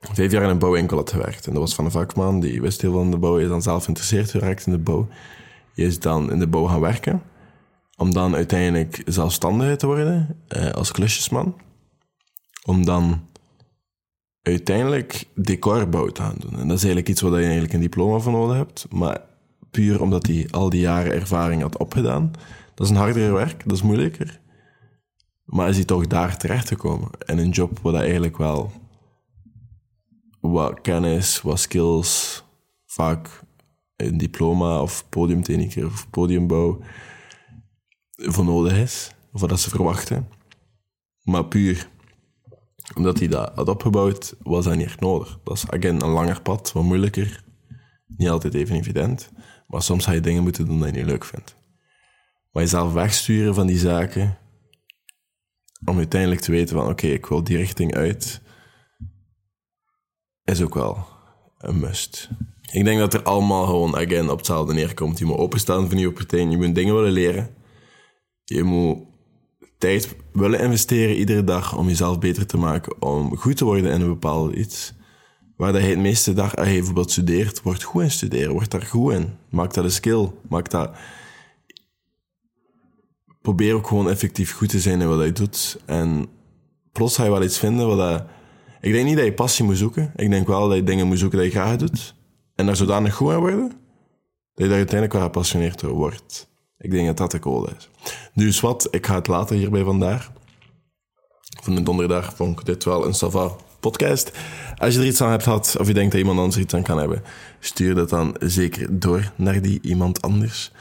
vijf 0.00 0.32
jaar 0.32 0.42
in 0.42 0.48
een 0.48 0.58
bouwwinkel 0.58 0.96
had 0.96 1.10
gewerkt. 1.10 1.46
En 1.46 1.52
dat 1.52 1.62
was 1.62 1.74
van 1.74 1.84
een 1.84 1.90
vakman, 1.90 2.40
die 2.40 2.60
wist 2.60 2.80
heel 2.80 2.90
veel 2.90 3.00
van 3.00 3.10
de 3.10 3.18
bouw. 3.18 3.38
Is 3.38 3.48
dan 3.48 3.62
zelf 3.62 3.82
geïnteresseerd 3.82 4.30
geraakt 4.30 4.66
in 4.66 4.72
de 4.72 4.78
bouw. 4.78 5.08
Je 5.74 5.84
is 5.84 6.00
dan 6.00 6.32
in 6.32 6.38
de 6.38 6.46
bouw 6.46 6.64
gaan 6.64 6.80
werken. 6.80 7.22
Om 7.96 8.12
dan 8.12 8.34
uiteindelijk 8.34 9.02
zelfstandig 9.04 9.76
te 9.76 9.86
worden 9.86 10.42
eh, 10.48 10.70
als 10.70 10.92
klusjesman. 10.92 11.56
Om 12.64 12.84
dan 12.84 13.28
uiteindelijk 14.42 15.24
decorbouw 15.34 16.06
te 16.06 16.22
gaan 16.22 16.36
doen. 16.38 16.52
En 16.52 16.68
dat 16.68 16.76
is 16.76 16.84
eigenlijk 16.84 17.08
iets 17.08 17.20
waar 17.20 17.32
je 17.32 17.42
eigenlijk 17.42 17.72
een 17.72 17.80
diploma 17.80 18.18
voor 18.18 18.32
nodig 18.32 18.56
hebt. 18.56 18.86
Maar 18.90 19.20
puur 19.70 20.02
omdat 20.02 20.26
hij 20.26 20.48
al 20.50 20.70
die 20.70 20.80
jaren 20.80 21.12
ervaring 21.12 21.62
had 21.62 21.78
opgedaan. 21.78 22.30
Dat 22.74 22.86
is 22.86 22.92
een 22.92 22.98
harder 22.98 23.32
werk, 23.32 23.62
dat 23.64 23.76
is 23.76 23.82
moeilijker. 23.82 24.40
Maar 25.44 25.68
is 25.68 25.76
hij 25.76 25.84
toch 25.84 26.06
daar 26.06 26.36
terechtgekomen? 26.36 27.10
En 27.26 27.38
een 27.38 27.50
job 27.50 27.78
waar 27.78 27.92
dat 27.92 28.02
eigenlijk 28.02 28.36
wel 28.36 28.72
wat 30.40 30.80
kennis, 30.80 31.42
wat 31.42 31.60
skills, 31.60 32.44
vaak 32.86 33.42
een 33.96 34.18
diploma 34.18 34.82
of 34.82 35.08
podiumtechniker 35.08 35.86
of 35.86 36.10
podiumbouw 36.10 36.80
voor 38.12 38.44
nodig 38.44 38.76
is, 38.76 39.10
of 39.32 39.40
wat 39.40 39.50
dat 39.50 39.60
ze 39.60 39.70
verwachten. 39.70 40.28
Maar 41.22 41.44
puur 41.44 41.88
omdat 42.94 43.18
hij 43.18 43.28
dat 43.28 43.52
had 43.54 43.68
opgebouwd, 43.68 44.34
was 44.42 44.64
dat 44.64 44.76
niet 44.76 44.86
echt 44.86 45.00
nodig. 45.00 45.38
Dat 45.44 45.56
is 45.56 45.70
again 45.70 46.02
een 46.02 46.10
langer 46.10 46.42
pad, 46.42 46.72
wat 46.72 46.82
moeilijker. 46.82 47.44
Niet 48.06 48.28
altijd 48.28 48.54
even 48.54 48.76
evident. 48.76 49.30
Maar 49.68 49.82
soms 49.82 50.04
ga 50.04 50.12
je 50.12 50.20
dingen 50.20 50.42
moeten 50.42 50.66
doen 50.66 50.78
die 50.78 50.86
je 50.86 50.92
niet 50.92 51.06
leuk 51.06 51.24
vindt. 51.24 51.56
Maar 52.52 52.62
jezelf 52.62 52.92
wegsturen 52.92 53.54
van 53.54 53.66
die 53.66 53.78
zaken, 53.78 54.38
om 55.84 55.96
uiteindelijk 55.96 56.40
te 56.40 56.50
weten 56.50 56.76
van 56.76 56.88
oké, 56.88 57.06
ik 57.06 57.26
wil 57.26 57.44
die 57.44 57.56
richting 57.56 57.94
uit, 57.94 58.40
is 60.44 60.62
ook 60.62 60.74
wel 60.74 61.06
een 61.58 61.78
must. 61.78 62.30
Ik 62.72 62.84
denk 62.84 62.98
dat 62.98 63.14
er 63.14 63.22
allemaal 63.22 63.66
gewoon, 63.66 63.96
again, 63.96 64.30
op 64.30 64.36
hetzelfde 64.36 64.74
neerkomt. 64.74 65.18
Je 65.18 65.24
moet 65.24 65.36
openstaan 65.36 65.86
voor 65.86 65.94
nieuwe 65.94 66.12
partijen, 66.12 66.50
je 66.50 66.56
moet 66.56 66.74
dingen 66.74 66.94
willen 66.94 67.12
leren. 67.12 67.54
Je 68.44 68.62
moet 68.62 68.98
tijd 69.78 70.16
willen 70.32 70.60
investeren 70.60 71.16
iedere 71.16 71.44
dag 71.44 71.76
om 71.76 71.88
jezelf 71.88 72.18
beter 72.18 72.46
te 72.46 72.56
maken, 72.56 73.02
om 73.02 73.36
goed 73.36 73.56
te 73.56 73.64
worden 73.64 73.92
in 73.92 74.00
een 74.00 74.08
bepaald 74.08 74.54
iets. 74.54 74.94
Waar 75.58 75.72
dat 75.72 75.82
het 75.82 75.98
meeste 75.98 76.32
dag, 76.32 76.56
als 76.56 76.66
bijvoorbeeld 76.66 77.10
studeert, 77.10 77.62
word 77.62 77.82
goed 77.82 78.02
in 78.02 78.10
studeren, 78.10 78.52
word 78.52 78.70
daar 78.70 78.82
goed 78.82 79.12
in. 79.12 79.36
Maak 79.50 79.74
dat 79.74 79.84
een 79.84 79.90
skill, 79.90 80.30
maak 80.48 80.70
dat... 80.70 80.90
Probeer 83.42 83.74
ook 83.74 83.86
gewoon 83.86 84.10
effectief 84.10 84.52
goed 84.52 84.68
te 84.68 84.80
zijn 84.80 85.00
in 85.00 85.08
wat 85.08 85.24
je 85.24 85.32
doet. 85.32 85.80
En 85.86 86.26
plots 86.92 87.16
ga 87.16 87.24
je 87.24 87.30
wel 87.30 87.42
iets 87.42 87.58
vinden 87.58 87.86
wat 87.86 87.98
dat... 87.98 88.24
Ik 88.80 88.92
denk 88.92 89.06
niet 89.06 89.16
dat 89.16 89.24
je 89.24 89.32
passie 89.32 89.64
moet 89.64 89.76
zoeken. 89.76 90.12
Ik 90.16 90.30
denk 90.30 90.46
wel 90.46 90.68
dat 90.68 90.76
je 90.76 90.82
dingen 90.82 91.06
moet 91.06 91.18
zoeken 91.18 91.38
dat 91.38 91.46
je 91.46 91.52
graag 91.52 91.76
doet. 91.76 92.14
En 92.54 92.66
daar 92.66 92.76
zodanig 92.76 93.14
goed 93.14 93.32
in 93.32 93.38
worden, 93.38 93.68
dat 93.68 93.76
je 94.54 94.68
daar 94.68 94.76
uiteindelijk 94.76 95.12
wel 95.12 95.22
gepassioneerd 95.22 95.80
door 95.80 95.94
wordt. 95.94 96.48
Ik 96.78 96.90
denk 96.90 97.06
dat 97.06 97.16
dat 97.16 97.30
de 97.30 97.38
code 97.38 97.72
is. 97.78 97.88
Dus 98.34 98.60
wat, 98.60 98.88
ik 98.90 99.06
ga 99.06 99.14
het 99.14 99.26
later 99.26 99.56
hierbij 99.56 99.84
vandaag. 99.84 100.32
Van 101.62 101.74
de 101.74 101.82
donderdag 101.82 102.36
vond 102.36 102.60
ik 102.60 102.66
dit 102.66 102.84
wel 102.84 103.06
een 103.06 103.14
Sava 103.14 103.56
podcast. 103.80 104.30
Als 104.76 104.94
je 104.94 105.00
er 105.00 105.06
iets 105.06 105.20
aan 105.20 105.30
hebt 105.30 105.42
gehad, 105.42 105.76
of 105.78 105.86
je 105.86 105.94
denkt 105.94 106.10
dat 106.10 106.20
iemand 106.20 106.38
anders 106.38 106.56
er 106.56 106.62
iets 106.62 106.74
aan 106.74 106.82
kan 106.82 106.98
hebben, 106.98 107.22
stuur 107.60 107.94
dat 107.94 108.08
dan 108.08 108.36
zeker 108.40 109.00
door 109.00 109.32
naar 109.36 109.62
die 109.62 109.78
iemand 109.82 110.22
anders. 110.22 110.72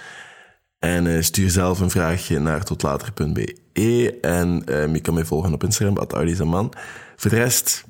En 0.79 1.05
uh, 1.05 1.21
stuur 1.21 1.49
zelf 1.49 1.79
een 1.79 1.89
vraagje 1.89 2.39
naar 2.39 2.63
totlater.be. 2.63 3.55
En 4.21 4.63
je 4.93 4.99
kan 5.01 5.13
mij 5.13 5.25
volgen 5.25 5.53
op 5.53 5.63
Instagram, 5.63 5.97
at 5.97 6.13
Voor 7.15 7.29
de 7.29 7.35
rest 7.35 7.85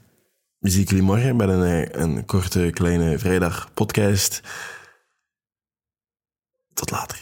zie 0.60 0.82
ik 0.82 0.90
jullie 0.90 1.04
morgen 1.04 1.36
met 1.36 1.50
een, 1.50 1.64
eh, 1.64 2.02
een 2.02 2.26
korte, 2.26 2.70
kleine 2.74 3.20
vrijdag 3.20 3.70
podcast. 3.74 4.42
Tot 6.74 6.92
later. 6.92 7.20